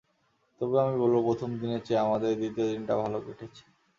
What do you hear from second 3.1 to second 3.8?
কেটেছে।